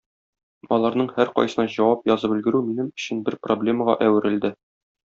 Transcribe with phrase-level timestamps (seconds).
[0.77, 4.57] Аларның һәркайсына җавап язып өлгерү минем өчен бер проблемага әверелде.